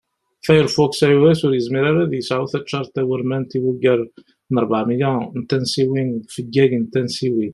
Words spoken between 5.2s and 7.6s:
n tansiwin deg ufeggag n tansiwin